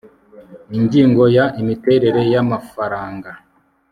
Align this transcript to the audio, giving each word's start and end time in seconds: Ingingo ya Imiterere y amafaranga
Ingingo 0.77 1.23
ya 1.37 1.45
Imiterere 1.61 2.21
y 2.33 2.37
amafaranga 2.43 3.29